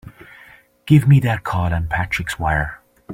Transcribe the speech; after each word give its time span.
Give 0.87 1.07
me 1.07 1.19
that 1.19 1.43
call 1.43 1.71
on 1.71 1.87
Patrick's 1.87 2.39
wire! 2.39 2.81